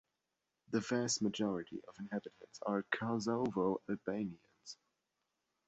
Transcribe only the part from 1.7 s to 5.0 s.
of the inhabitants are Kosovo Albanians.